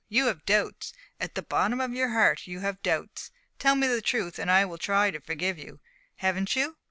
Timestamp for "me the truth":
3.75-4.39